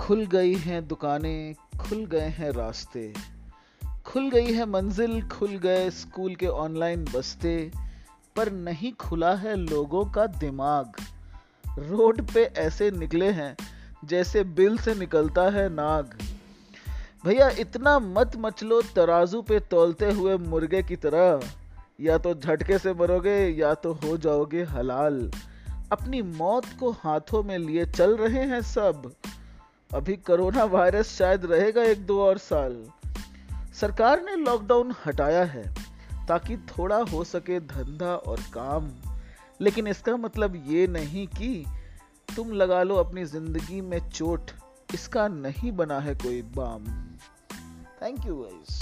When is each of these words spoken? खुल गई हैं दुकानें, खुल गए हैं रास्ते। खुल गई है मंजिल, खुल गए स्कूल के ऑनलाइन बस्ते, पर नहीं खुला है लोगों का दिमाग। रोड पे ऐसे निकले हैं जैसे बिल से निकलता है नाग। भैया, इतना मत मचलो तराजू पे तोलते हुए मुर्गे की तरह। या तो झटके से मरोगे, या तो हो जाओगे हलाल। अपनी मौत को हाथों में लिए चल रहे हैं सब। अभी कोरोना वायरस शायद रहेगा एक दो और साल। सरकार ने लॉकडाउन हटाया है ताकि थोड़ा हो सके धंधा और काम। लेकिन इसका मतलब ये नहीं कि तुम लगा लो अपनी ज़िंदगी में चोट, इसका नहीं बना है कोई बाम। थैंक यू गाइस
खुल 0.00 0.26
गई 0.26 0.54
हैं 0.54 0.88
दुकानें, 0.88 1.54
खुल 1.54 2.06
गए 2.06 2.28
हैं 2.28 2.50
रास्ते। 2.50 3.14
खुल 4.06 4.30
गई 4.30 4.52
है 4.52 4.66
मंजिल, 4.66 5.28
खुल 5.28 5.50
गए 5.50 5.90
स्कूल 5.90 6.34
के 6.34 6.46
ऑनलाइन 6.46 7.04
बस्ते, 7.04 7.72
पर 8.36 8.52
नहीं 8.52 8.92
खुला 8.92 9.34
है 9.34 9.56
लोगों 9.56 10.04
का 10.04 10.26
दिमाग। 10.26 10.92
रोड 11.78 12.30
पे 12.30 12.44
ऐसे 12.44 12.90
निकले 12.90 13.30
हैं 13.30 13.56
जैसे 14.04 14.44
बिल 14.44 14.78
से 14.78 14.94
निकलता 14.94 15.42
है 15.42 15.68
नाग। 15.74 16.18
भैया, 17.24 17.48
इतना 17.48 17.98
मत 17.98 18.32
मचलो 18.36 18.82
तराजू 18.82 19.42
पे 19.42 19.60
तोलते 19.60 20.12
हुए 20.12 20.36
मुर्गे 20.36 20.82
की 20.82 20.96
तरह। 20.96 21.40
या 22.00 22.18
तो 22.18 22.34
झटके 22.34 22.78
से 22.78 22.92
मरोगे, 22.92 23.48
या 23.48 23.74
तो 23.74 23.92
हो 23.92 24.16
जाओगे 24.16 24.62
हलाल। 24.62 25.30
अपनी 25.92 26.22
मौत 26.22 26.66
को 26.80 26.90
हाथों 26.90 27.42
में 27.42 27.58
लिए 27.58 27.86
चल 27.86 28.16
रहे 28.16 28.44
हैं 28.44 28.62
सब। 28.62 29.12
अभी 29.90 30.14
कोरोना 30.16 30.64
वायरस 30.64 31.08
शायद 31.08 31.44
रहेगा 31.44 31.82
एक 31.82 32.06
दो 32.06 32.20
और 32.22 32.38
साल। 32.38 32.74
सरकार 33.74 34.22
ने 34.22 34.34
लॉकडाउन 34.36 34.94
हटाया 35.06 35.44
है 35.44 35.64
ताकि 36.28 36.56
थोड़ा 36.68 36.96
हो 37.12 37.22
सके 37.24 37.60
धंधा 37.60 38.14
और 38.16 38.40
काम। 38.54 38.90
लेकिन 39.60 39.86
इसका 39.86 40.16
मतलब 40.16 40.62
ये 40.66 40.86
नहीं 40.86 41.26
कि 41.28 41.64
तुम 42.36 42.50
लगा 42.52 42.82
लो 42.82 42.94
अपनी 42.94 43.24
ज़िंदगी 43.24 43.80
में 43.80 43.98
चोट, 44.10 44.50
इसका 44.94 45.28
नहीं 45.28 45.72
बना 45.72 45.98
है 46.00 46.14
कोई 46.14 46.42
बाम। 46.56 46.86
थैंक 48.02 48.26
यू 48.26 48.34
गाइस 48.36 48.80